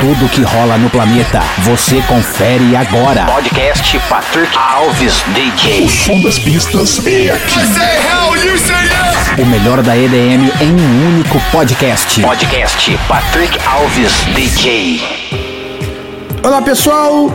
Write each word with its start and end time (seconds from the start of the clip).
Tudo 0.00 0.30
que 0.30 0.40
rola 0.40 0.78
no 0.78 0.88
planeta, 0.88 1.40
você 1.58 2.00
confere 2.08 2.74
agora. 2.74 3.26
Podcast 3.26 4.00
Patrick 4.08 4.56
Alves 4.56 5.22
DJ. 5.34 5.84
O 5.84 5.90
som 5.90 6.22
das 6.22 6.38
pistas 6.38 7.06
é 7.06 7.30
aqui. 7.30 7.58
O 9.42 9.44
melhor 9.44 9.82
da 9.82 9.94
EDM 9.94 10.50
em 10.62 10.72
um 10.72 11.06
único 11.06 11.38
podcast. 11.52 12.22
Podcast 12.22 12.98
Patrick 13.06 13.58
Alves 13.66 14.12
DJ. 14.34 15.02
Olá 16.42 16.62
pessoal, 16.62 17.30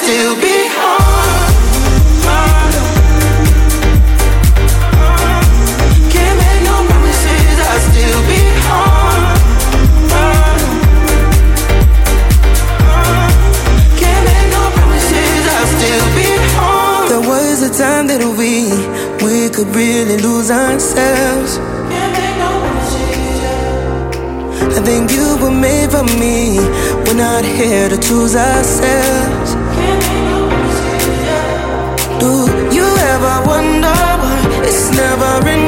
kept 0.04 0.47
could 19.58 19.74
really 19.74 20.16
lose 20.18 20.52
ourselves. 20.52 21.58
I 24.76 24.80
think 24.84 25.10
you 25.10 25.36
were 25.42 25.50
made 25.50 25.90
for 25.90 26.04
me. 26.22 26.60
We're 27.04 27.14
not 27.14 27.44
here 27.44 27.88
to 27.88 27.98
choose 27.98 28.36
ourselves. 28.36 29.50
Do 32.22 32.32
you 32.76 32.86
ever 33.12 33.34
wonder 33.52 33.98
why 34.22 34.38
it's 34.62 34.90
never 34.94 35.48
in 35.50 35.67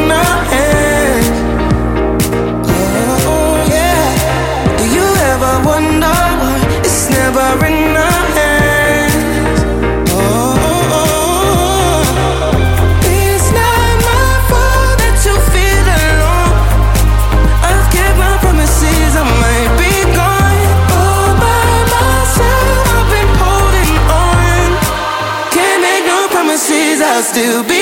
still 27.22 27.62
be 27.64 27.79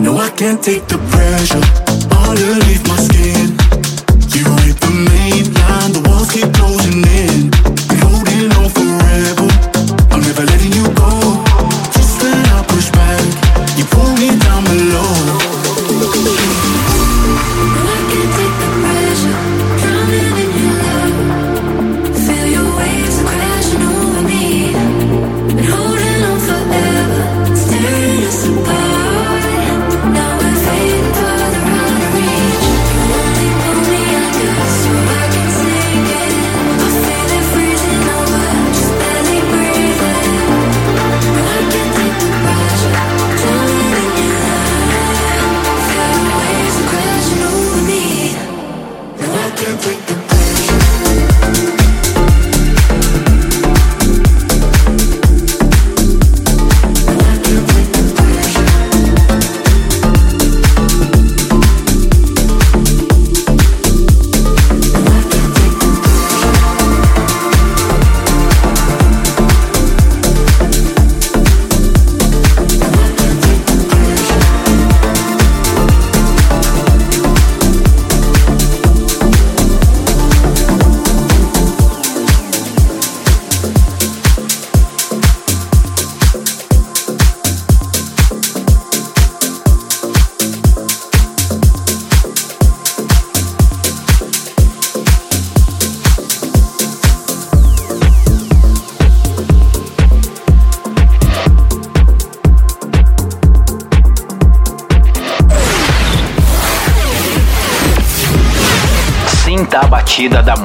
No, 0.00 0.16
I 0.18 0.30
can't 0.30 0.62
take 0.62 0.86
the 0.88 0.98
pressure. 1.12 1.62
All 2.16 2.34
leave 2.66 2.86
my 2.88 2.96
skin. 2.96 3.54
You 4.34 4.63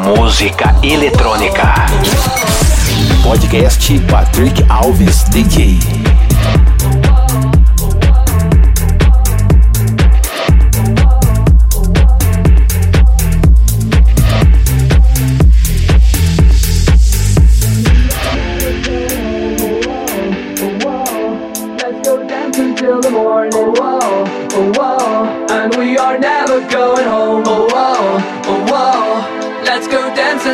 música 0.04 0.76
eletrônica. 0.82 1.74
Podcast 3.24 4.00
Patrick 4.02 4.66
Alves 4.70 5.24
DJ. 5.26 6.09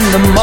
in 0.00 0.12
the 0.12 0.18
morning. 0.18 0.39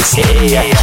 Эй. 0.00 0.77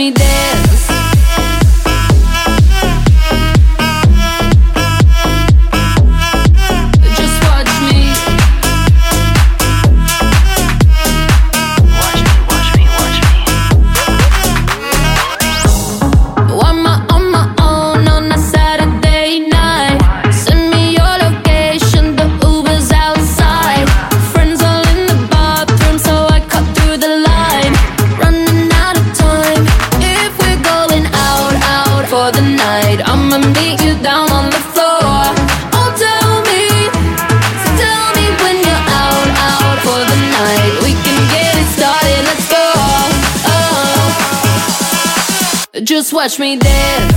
me 0.00 0.10
down. 0.12 0.39
watch 46.20 46.38
me 46.38 46.54
dance. 46.54 47.09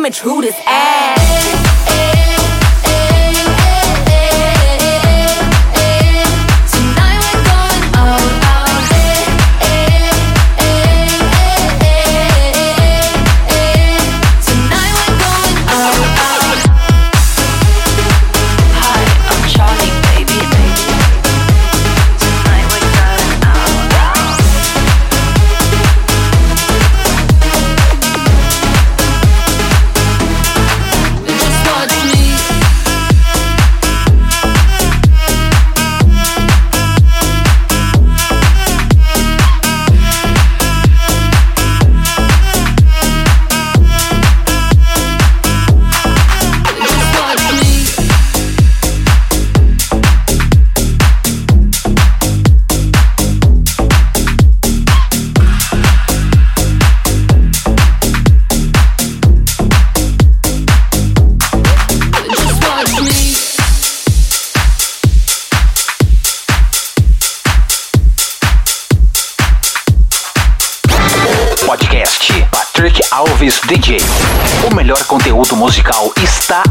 coming 0.00 0.12
true 0.12 0.40
this 0.40 0.58
DJ. 73.70 73.98
O 74.68 74.74
melhor 74.74 75.04
conteúdo 75.04 75.54
musical 75.54 76.12
está 76.20 76.64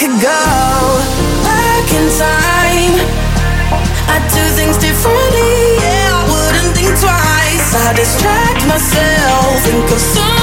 could 0.00 0.18
go 0.22 0.42
back 1.44 1.92
in 1.92 2.08
time, 2.16 2.96
I'd 4.08 4.24
do 4.32 4.40
things 4.56 4.78
differently. 4.78 5.76
Yeah, 5.76 6.16
I 6.16 6.24
wouldn't 6.24 6.74
think 6.74 6.88
twice. 6.98 7.74
I 7.74 7.92
distract 7.92 8.66
myself, 8.66 9.62
think 9.62 9.84
of 9.92 10.00
something. 10.00 10.39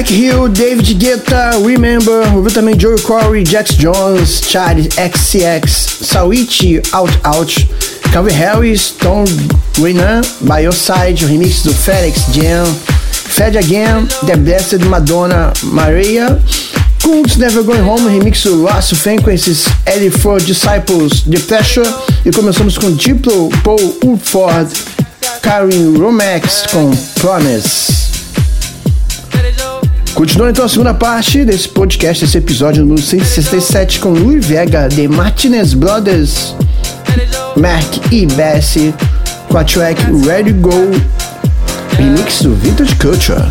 Mac 0.00 0.10
Hill, 0.10 0.48
David 0.48 0.94
Guetta, 0.94 1.58
Remember, 1.62 2.34
ouviu 2.34 2.50
também 2.50 2.74
Joey 2.80 2.98
Corey, 3.02 3.44
Jax 3.44 3.74
Jones, 3.74 4.40
Charles 4.48 4.88
XCX, 4.96 6.06
Sawichi, 6.06 6.80
Out 6.94 7.20
Out, 7.22 7.68
Calvin 8.10 8.32
Harris, 8.32 8.94
Tom 8.98 9.26
Renan, 9.76 10.22
By 10.40 10.62
Your 10.62 10.72
Side, 10.72 11.22
o 11.22 11.28
remix 11.28 11.62
do 11.62 11.74
Felix 11.74 12.24
Jam, 12.32 12.64
Fed 13.12 13.58
Again, 13.58 14.06
The 14.24 14.36
Blessed 14.36 14.86
Madonna 14.86 15.52
Maria, 15.64 16.40
Kungs 17.02 17.36
Never 17.36 17.62
Going 17.62 17.82
Home, 17.82 18.08
remix 18.08 18.42
do 18.44 18.62
Lasso 18.62 18.96
Frequencies, 18.96 19.66
L4 19.84 20.42
Disciples, 20.42 21.24
The 21.30 21.40
Pressure, 21.40 21.94
e 22.24 22.30
começamos 22.30 22.78
com 22.78 22.90
Diplo, 22.90 23.50
Paul 23.62 23.98
Woodford, 24.02 24.72
Karen 25.42 25.98
Romax 25.98 26.64
com 26.72 26.90
Promise. 27.20 27.99
Continua 30.20 30.50
então 30.50 30.66
a 30.66 30.68
segunda 30.68 30.92
parte 30.92 31.46
desse 31.46 31.66
podcast, 31.66 32.22
desse 32.22 32.36
episódio 32.36 32.84
número 32.84 33.00
167 33.00 34.00
com 34.00 34.10
Louis 34.10 34.44
Vega, 34.44 34.86
The 34.86 35.08
Martinez 35.08 35.72
Brothers, 35.72 36.54
Mac 37.56 37.82
e 38.12 38.26
Bessie, 38.26 38.94
com 39.48 39.56
a 39.56 39.64
track 39.64 39.98
Ready 40.26 40.52
Go, 40.52 40.90
remix 41.96 42.42
do 42.42 42.54
Vintage 42.54 42.96
Culture. 42.96 43.42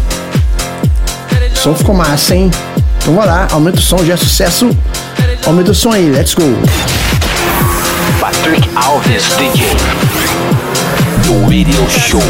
O 1.55 1.57
som 1.57 1.73
ficou 1.73 1.95
massa, 1.95 2.35
hein? 2.35 2.51
Então 3.01 3.15
vai 3.15 3.25
lá, 3.25 3.47
aumenta 3.49 3.79
o 3.79 3.81
som, 3.81 4.05
já 4.05 4.13
é 4.13 4.17
sucesso. 4.17 4.69
Aumenta 5.47 5.71
o 5.71 5.75
som 5.75 5.91
aí, 5.91 6.07
let's 6.11 6.35
go. 6.35 6.43
Patrick 8.21 8.69
Alves 8.75 9.23
DJ, 9.39 9.65
do 11.25 11.41
Radio 11.45 11.89
Show. 11.89 12.21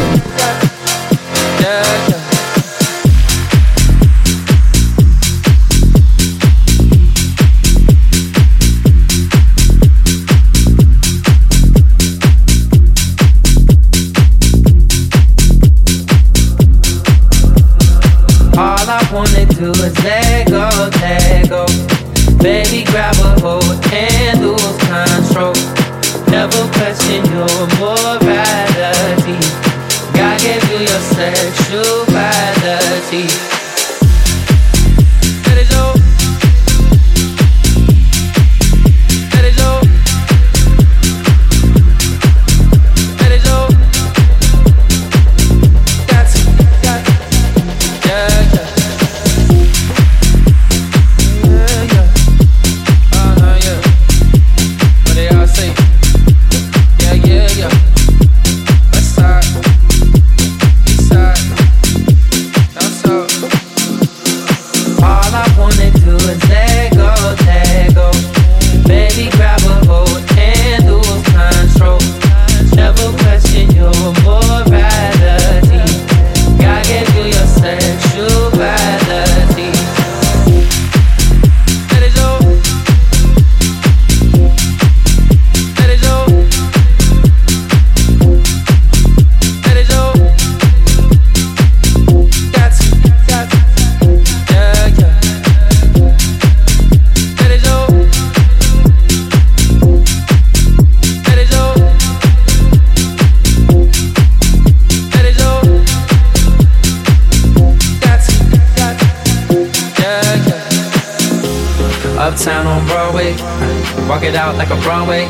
like 114.59 114.69
a 114.69 114.79
Broadway. 114.83 115.23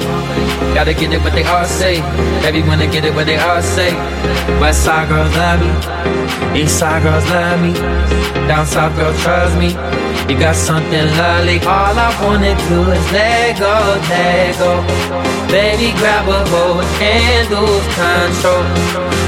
Gotta 0.73 0.93
get 0.93 1.13
it 1.13 1.21
what 1.21 1.33
they 1.33 1.43
all 1.43 1.65
say. 1.65 2.01
Everyone 2.49 2.79
to 2.79 2.87
get 2.87 3.05
it 3.05 3.13
what 3.13 3.27
they 3.27 3.37
all 3.37 3.61
say. 3.61 3.93
West 4.59 4.83
side 4.83 5.07
girls 5.07 5.31
love 5.37 5.61
me. 5.61 5.69
East 6.59 6.79
side 6.79 7.03
girls 7.03 7.23
love 7.29 7.61
me. 7.61 7.73
Down 8.49 8.65
south 8.65 8.95
girls 8.97 9.21
trust 9.21 9.55
me. 9.61 9.69
You 10.27 10.35
got 10.39 10.55
something 10.55 11.05
lovely. 11.21 11.59
All 11.61 11.93
I 11.93 12.09
wanna 12.25 12.57
do 12.67 12.79
is 12.89 13.05
let 13.13 13.59
go, 13.61 13.75
let 14.09 14.57
go. 14.57 14.81
Baby, 15.53 15.93
grab 16.01 16.27
a 16.27 16.41
hold 16.49 16.83
and 17.01 17.45
lose 17.53 17.87
control. 17.93 18.65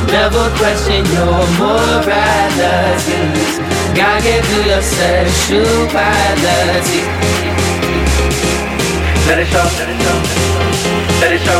Never 0.10 0.50
question 0.58 1.06
your 1.14 1.46
morality. 1.62 3.22
God 3.94 4.20
give 4.26 4.50
you 4.50 4.62
your 4.66 4.82
sexuality. 4.82 5.92
Let 9.28 9.40
it 9.40 9.48
show. 9.48 9.64
Let 11.22 11.32
it 11.32 11.42
show. 11.42 11.60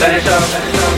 Let 0.00 0.14
it 0.16 0.22
show. 0.24 0.88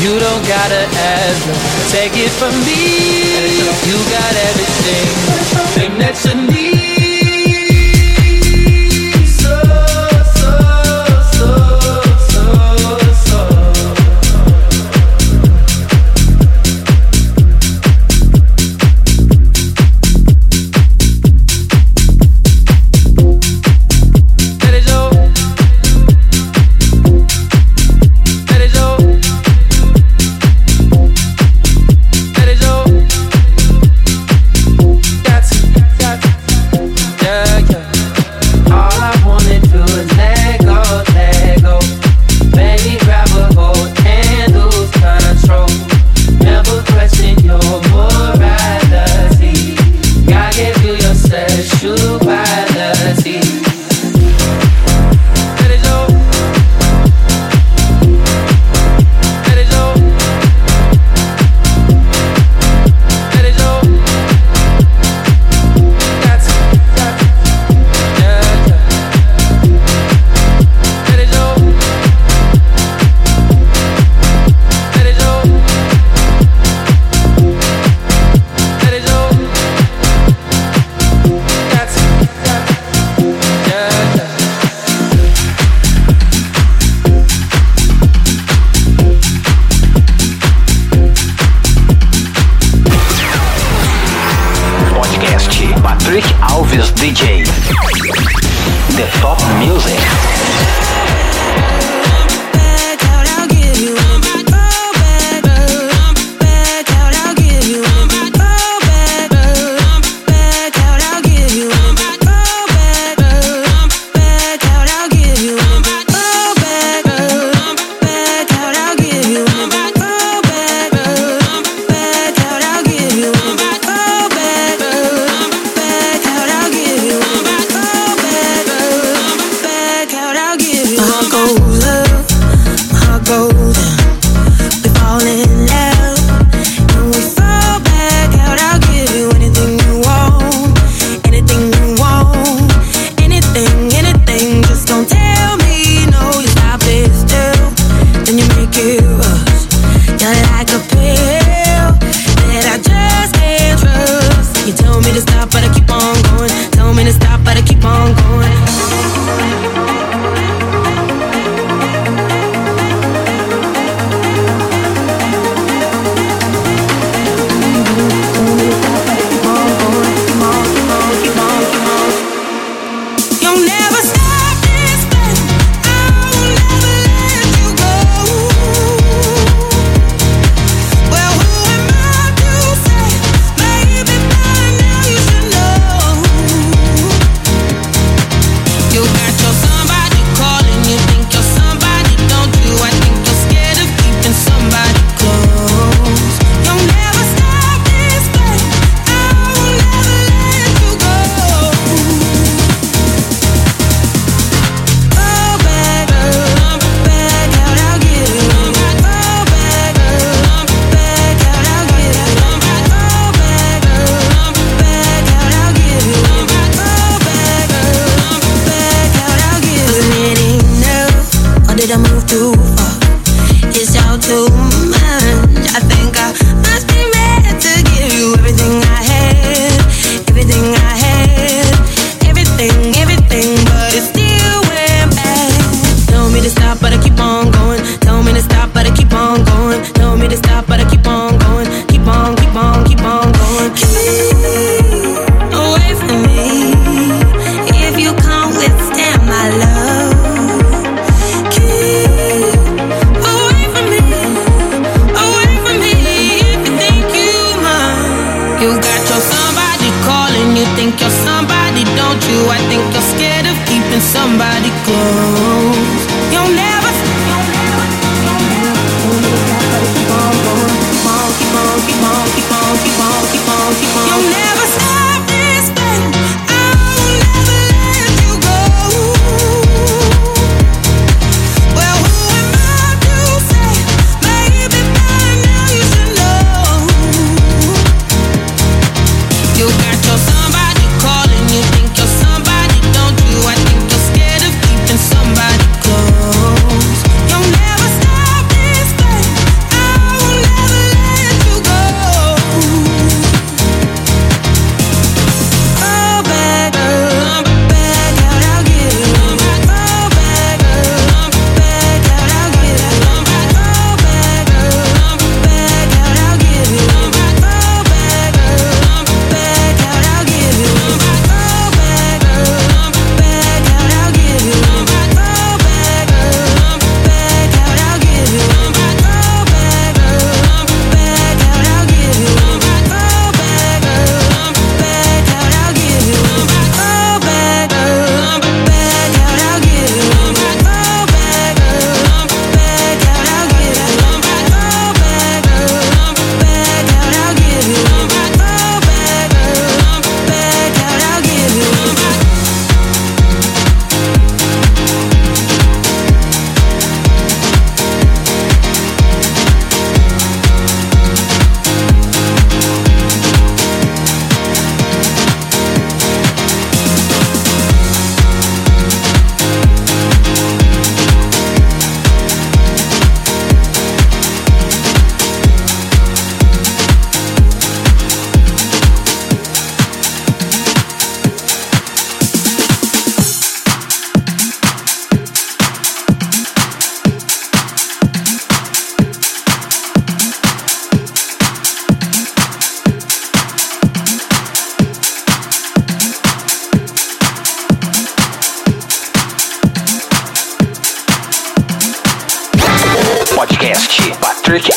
You 0.00 0.18
don't 0.18 0.44
gotta 0.48 0.88
ask, 0.96 1.92
take 1.92 2.16
it 2.16 2.30
from 2.30 2.54
me. 2.64 3.60
You 3.84 3.98
got 4.08 4.34
everything, 4.48 5.08
thing 5.76 5.98
that's 5.98 6.24
a 6.24 6.34
need. 6.34 6.69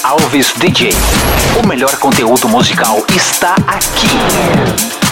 Alves 0.01 0.53
DJ. 0.57 0.91
O 1.61 1.67
melhor 1.67 1.95
conteúdo 1.97 2.47
musical 2.47 3.05
está 3.15 3.55
aqui. 3.67 5.02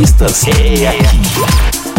artistas 0.00 0.46
é 0.46 0.88
aqui. 0.88 1.89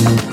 you. 0.00 0.29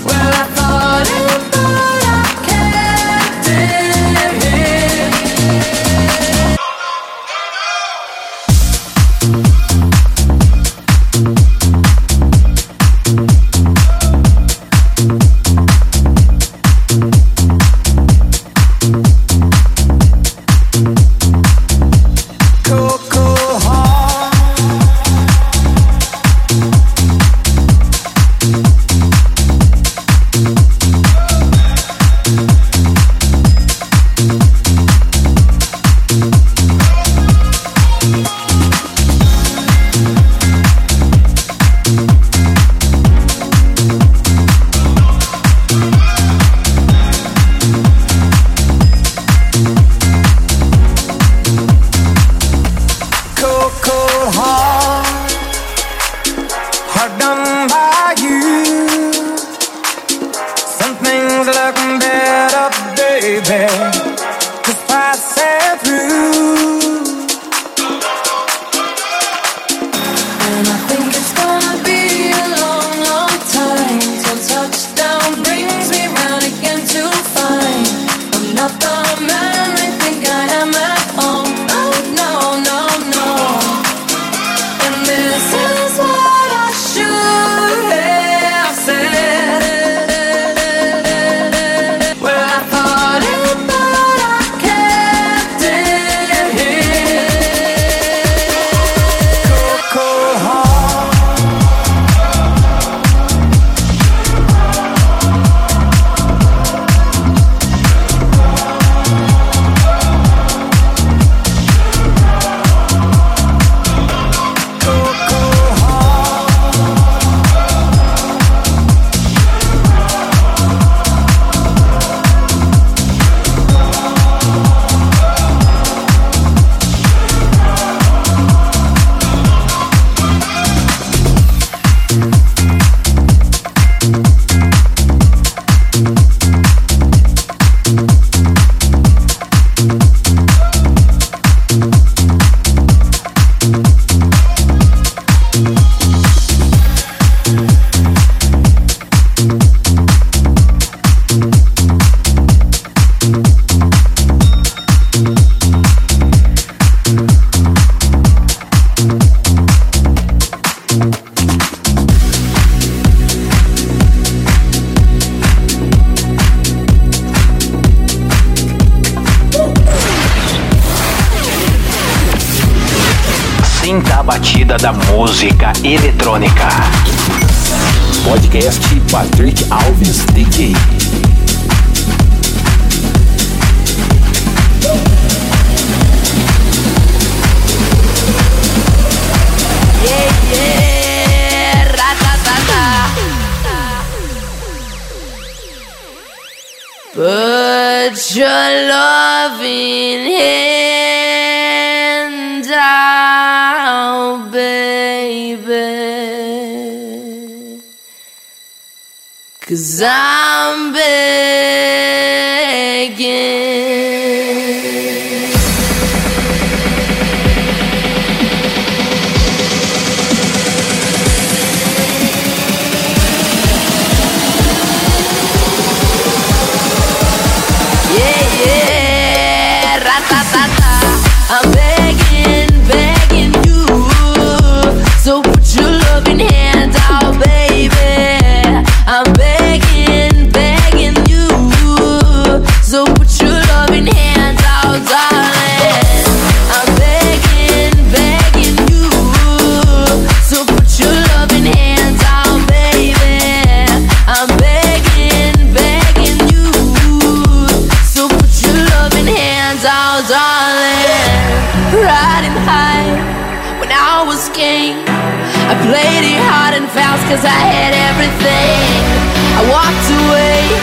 cause 267.37 267.45
I 267.45 267.69
had 267.69 267.93
everything. 267.93 269.05
I 269.53 269.61
walked 269.69 270.09
away, 270.25 270.73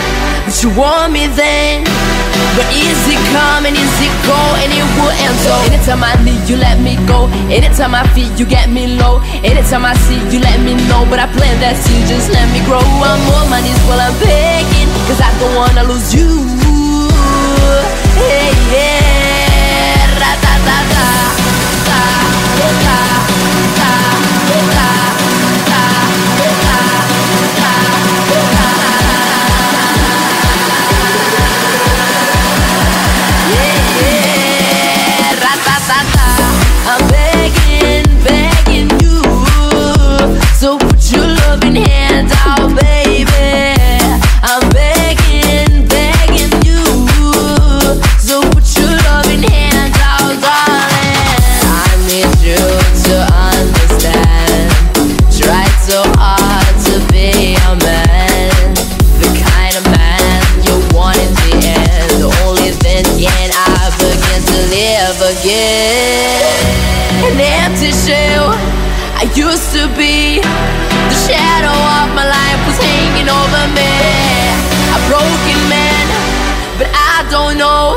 but 0.46 0.55
you 0.62 0.70
want 0.78 1.11
me 1.11 1.26
then. 1.26 1.82
But 2.55 2.70
is 2.70 2.94
it 3.11 3.18
coming, 3.34 3.74
is 3.74 3.90
it 3.98 4.14
going, 4.22 4.70
it 4.70 4.86
will 4.94 5.11
end 5.11 5.34
so 5.42 5.50
Anytime 5.66 6.07
I 6.07 6.14
need 6.22 6.46
you 6.46 6.55
let 6.57 6.78
me 6.78 6.94
go. 7.11 7.26
Anytime 7.50 7.90
I 7.94 8.07
feel 8.14 8.30
you 8.38 8.46
get 8.46 8.70
me 8.70 8.86
low. 8.94 9.18
Anytime 9.42 9.84
I 9.84 9.94
see 10.07 10.22
you 10.30 10.38
let 10.38 10.61
me 10.62 10.78
know. 10.86 11.02
But 11.11 11.18
I 11.18 11.26
plan 11.34 11.59
that 11.59 11.74
you 11.90 11.98
just 12.07 12.30
let 12.30 12.46
me 12.55 12.62
grow. 12.62 12.78
I'm 12.78 13.26
on 13.34 13.50
my 13.50 13.59
knees 13.59 13.74
while 13.90 13.98
I'm 13.98 14.14
begging. 14.22 14.86
Cause 15.11 15.18
I 15.18 15.34
don't 15.42 15.59
wanna 15.59 15.82
lose 15.90 16.14
you. 16.14 16.38
Hey 18.14 18.55
yeah. 18.70 20.22
Ra-da-da-da-da-da-da 20.22 23.13
hands 41.72 42.30
out, 42.44 42.68
baby. 42.76 43.24
I'm 44.44 44.60
begging, 44.68 45.88
begging 45.88 46.52
you. 46.60 46.84
So 48.20 48.42
put 48.52 48.68
your 48.76 48.92
loving 49.08 49.42
hands 49.48 49.96
out, 50.04 50.36
darling. 50.44 51.40
I 51.64 51.88
need 52.04 52.28
you 52.44 52.60
to 53.08 53.16
understand. 53.48 54.68
Tried 55.32 55.76
so 55.80 56.04
hard 56.20 56.74
to 56.84 57.00
be 57.08 57.56
a 57.56 57.72
man, 57.80 58.74
the 59.24 59.32
kind 59.40 59.74
of 59.80 59.84
man 59.88 60.44
you 60.68 60.76
want 60.92 61.16
in 61.16 61.32
the 61.32 61.64
end. 61.64 62.28
Only 62.44 62.76
can 63.24 63.50
I 63.56 63.88
begin 63.96 64.40
to 64.52 64.58
live 64.68 65.18
again. 65.32 66.44
An 67.24 67.40
empty 67.40 67.90
shell 67.90 68.52
I 69.16 69.24
used 69.34 69.72
to 69.72 69.88
be 69.96 70.93
shadow 71.24 71.72
of 71.72 72.12
my 72.12 72.26
life 72.28 72.60
was 72.68 72.76
hanging 72.76 73.28
over 73.32 73.62
me. 73.72 73.92
A 74.92 74.98
broken 75.08 75.58
man, 75.72 76.04
but 76.76 76.88
I 76.92 77.24
don't 77.32 77.56
know. 77.56 77.96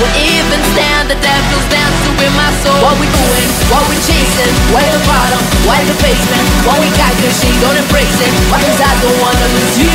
Will 0.00 0.16
even 0.20 0.60
stand 0.76 1.08
the 1.08 1.16
devil's 1.16 1.66
dancing 1.72 2.16
with 2.20 2.32
my 2.36 2.50
soul. 2.60 2.76
What 2.84 2.96
we 3.00 3.08
doing? 3.08 3.48
What 3.72 3.84
we 3.88 3.96
chasing? 4.04 4.52
Where 4.74 4.84
the 4.92 5.00
bottom? 5.08 5.40
Where 5.64 5.80
the 5.88 5.96
basement? 6.04 6.44
What 6.68 6.76
we 6.80 6.92
got? 7.00 7.12
Cause 7.24 7.32
she 7.40 7.48
don't 7.64 7.76
embrace 7.76 8.18
it. 8.20 8.32
Why 8.52 8.60
cause 8.60 8.80
I 8.80 8.92
don't 9.00 9.18
wanna 9.20 9.48
lose 9.56 9.76
you? 9.80 9.94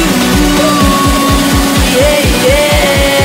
Yeah, 1.94 2.22
yeah. 2.46 3.17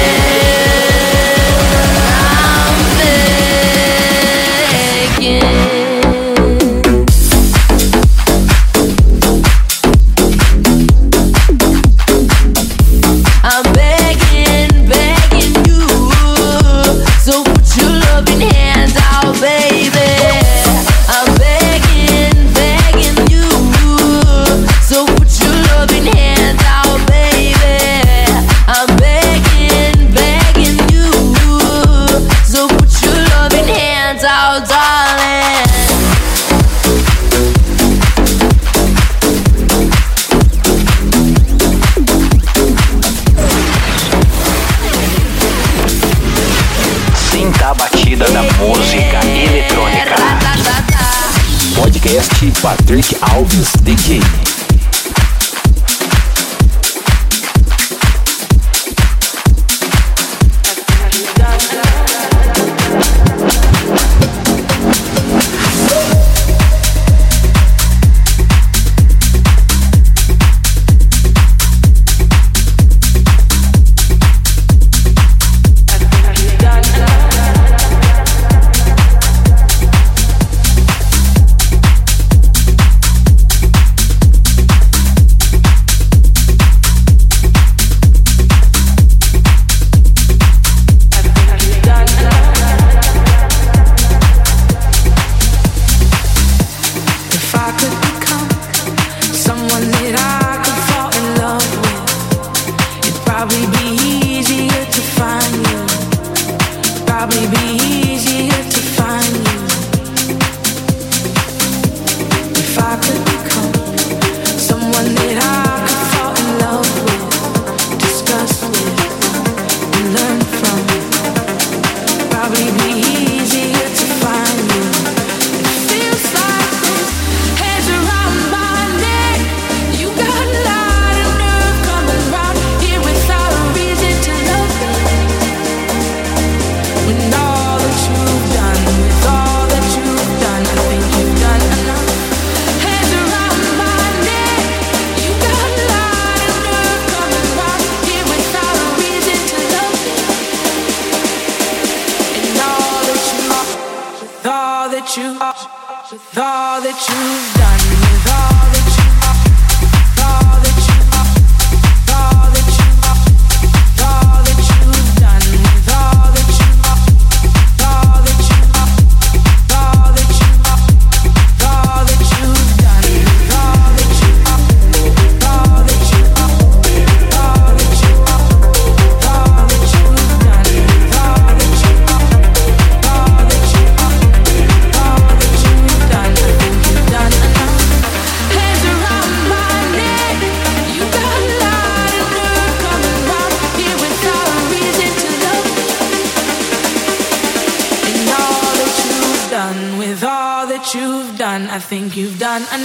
podcast 52.23 52.63
Patrick 52.63 53.05
Alves 53.23 53.73
DJ. 53.83 54.52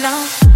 love 0.01 0.46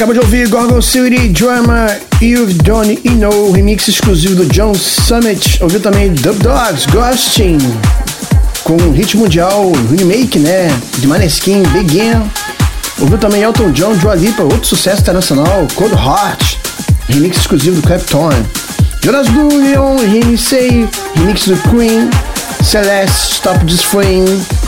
Acabou 0.00 0.14
de 0.14 0.20
ouvir 0.20 0.48
Gorgon 0.48 0.80
City 0.80 1.28
Drama 1.28 1.94
You've 2.22 2.54
Done 2.62 2.98
You 3.04 3.16
Know, 3.16 3.52
remix 3.52 3.86
exclusivo 3.86 4.34
do 4.34 4.46
John 4.46 4.72
Summit. 4.72 5.62
Ouviu 5.62 5.78
também 5.78 6.14
Dub 6.14 6.38
Dogs, 6.38 6.86
Ghosting, 6.86 7.58
com 8.64 8.78
hit 8.92 9.14
mundial, 9.14 9.70
remake, 9.90 10.38
né? 10.38 10.74
De 10.96 11.06
Maneskin, 11.06 11.62
Begin. 11.64 12.18
Ouviu 12.98 13.18
também 13.18 13.42
Elton 13.42 13.72
John, 13.72 13.94
Dua 13.96 14.14
Lipa, 14.14 14.42
outro 14.42 14.64
sucesso 14.64 15.02
internacional, 15.02 15.68
Cold 15.74 15.94
Heart, 15.94 16.56
remix 17.10 17.36
exclusivo 17.36 17.78
do 17.78 17.86
Clapton. 17.86 18.32
Jonas 19.04 19.28
Blue, 19.28 19.54
Leon, 19.54 19.98
Say, 20.38 20.88
remix 21.16 21.46
do 21.46 21.56
Queen, 21.68 22.08
Celeste, 22.64 23.34
Stop 23.34 23.66
This 23.66 23.82
Flame. 23.82 24.59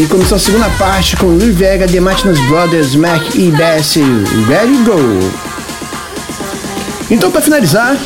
E 0.00 0.06
começou 0.06 0.36
a 0.36 0.38
segunda 0.38 0.70
parte 0.78 1.16
com 1.16 1.36
Lil 1.36 1.52
Vega, 1.52 1.88
The 1.88 1.98
Martinez 1.98 2.38
Brothers, 2.46 2.94
Mac 2.94 3.34
e 3.34 3.50
Bass, 3.50 3.96
Ready 4.46 4.76
Go. 4.84 5.28
Então, 7.10 7.32
para 7.32 7.40
finalizar, 7.40 7.96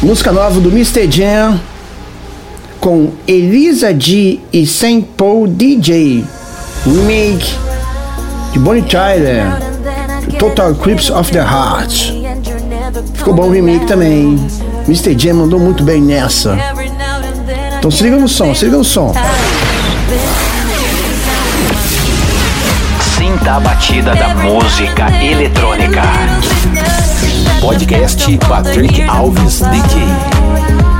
música 0.00 0.32
nova 0.32 0.58
do 0.60 0.70
Mr. 0.70 1.10
Jam 1.10 1.60
com 2.80 3.12
Elisa 3.26 3.94
G 3.98 4.40
e 4.50 4.66
Saint 4.66 5.04
Paul 5.14 5.46
DJ, 5.46 6.24
remake 6.86 7.54
de 8.54 8.58
Bonnie 8.58 8.82
Tyler, 8.82 9.44
Total 10.38 10.74
Crips 10.74 11.10
of 11.10 11.30
the 11.30 11.40
Heart. 11.40 12.14
Ficou 13.12 13.34
bom 13.34 13.48
o 13.48 13.50
remake 13.50 13.84
também. 13.86 14.38
Mr. 14.88 15.18
Jam 15.18 15.34
mandou 15.34 15.60
muito 15.60 15.84
bem 15.84 16.00
nessa. 16.00 16.56
Então 17.78 17.90
se 17.90 18.02
liga 18.02 18.16
no 18.16 18.26
som, 18.26 18.54
se 18.54 18.64
liga 18.64 18.78
no 18.78 18.84
som. 18.84 19.12
Sinta 23.44 23.56
a 23.56 23.60
batida 23.60 24.14
da 24.14 24.34
música 24.36 25.22
eletrônica. 25.22 26.00
Podcast 27.60 28.38
Patrick 28.38 29.02
Alves 29.02 29.60
DJ. 29.60 30.93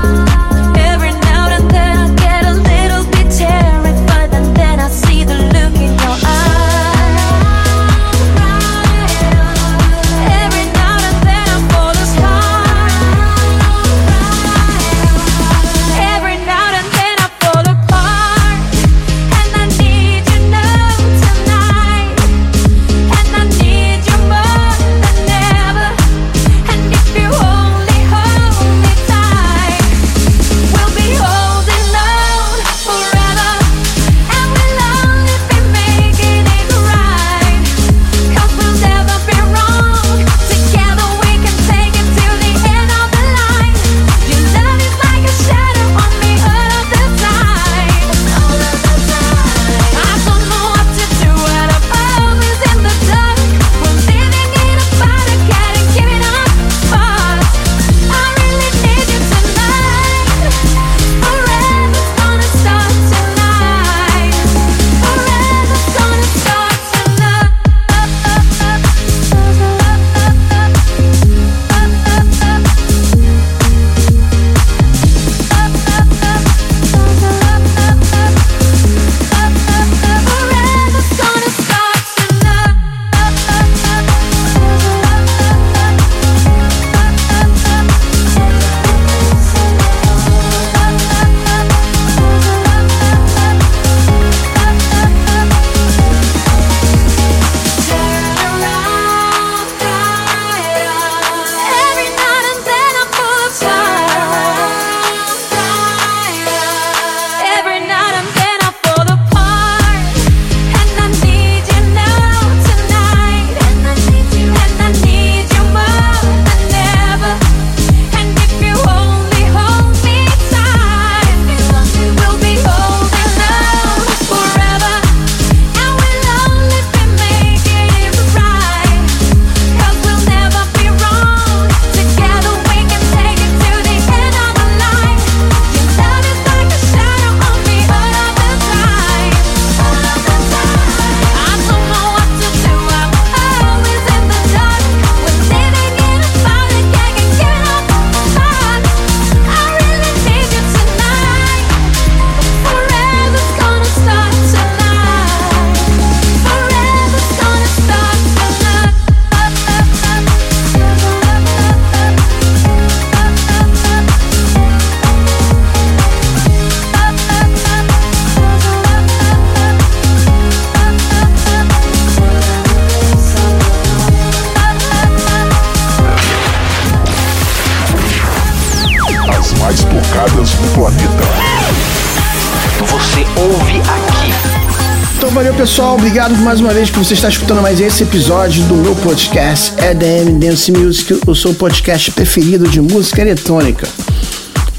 Obrigado 186.14 186.36
mais 186.44 186.60
uma 186.60 186.72
vez 186.72 186.90
por 186.90 187.04
você 187.04 187.14
estar 187.14 187.28
escutando 187.28 187.60
mais 187.60 187.80
esse 187.80 188.04
episódio 188.04 188.62
do 188.66 188.76
meu 188.76 188.94
podcast 188.94 189.74
EDM 189.82 190.38
Dance 190.38 190.70
Music, 190.70 191.20
o 191.26 191.34
seu 191.34 191.52
podcast 191.52 192.12
preferido 192.12 192.68
de 192.68 192.80
música 192.80 193.20
eletrônica. 193.20 193.84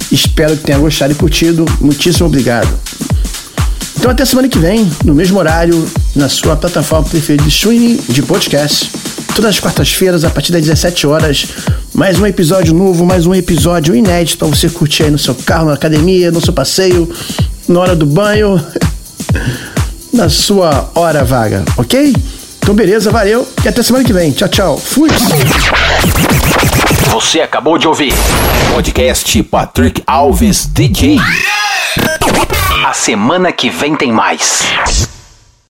Espero 0.10 0.56
que 0.56 0.64
tenha 0.64 0.78
gostado 0.78 1.12
e 1.12 1.16
curtido. 1.16 1.66
Muitíssimo 1.82 2.28
obrigado. 2.28 2.70
Então 4.00 4.10
até 4.10 4.24
semana 4.24 4.48
que 4.48 4.58
vem, 4.58 4.90
no 5.04 5.14
mesmo 5.14 5.38
horário, 5.38 5.86
na 6.16 6.30
sua 6.30 6.56
plataforma 6.56 7.06
preferida 7.06 7.44
de 7.44 7.50
streaming 7.50 8.00
de 8.08 8.22
podcast. 8.22 8.90
Todas 9.36 9.56
as 9.56 9.60
quartas-feiras, 9.60 10.24
a 10.24 10.30
partir 10.30 10.54
das 10.54 10.62
17 10.62 11.06
horas, 11.06 11.48
mais 11.94 12.18
um 12.18 12.26
episódio 12.26 12.74
novo, 12.74 13.06
mais 13.06 13.26
um 13.26 13.36
episódio 13.36 13.94
inédito 13.94 14.38
para 14.38 14.48
você 14.48 14.70
curtir 14.70 15.04
aí 15.04 15.12
no 15.12 15.20
seu 15.20 15.36
carro, 15.36 15.66
na 15.66 15.74
academia, 15.74 16.32
no 16.32 16.40
seu 16.40 16.54
passeio, 16.54 17.10
na 17.68 17.82
hora 17.82 17.94
do 17.94 18.06
banho, 18.06 18.58
na 20.16 20.30
sua 20.30 20.90
hora 20.96 21.26
vaga, 21.26 21.64
ok? 21.78 22.16
Então 22.58 22.74
beleza, 22.74 23.12
valeu 23.12 23.48
e 23.64 23.68
até 23.68 23.84
semana 23.84 24.04
que 24.04 24.14
vem. 24.14 24.32
Tchau, 24.32 24.48
tchau. 24.48 24.78
Fui! 24.78 25.10
Você 27.12 27.42
acabou 27.42 27.78
de 27.78 27.88
ouvir 27.88 28.14
Podcast 28.74 29.44
Patrick 29.44 30.02
Alves 30.08 30.66
DJ. 30.66 31.20
A 32.86 32.94
semana 32.94 33.52
que 33.52 33.70
vem 33.70 33.96
tem 33.96 34.12
mais. 34.12 34.64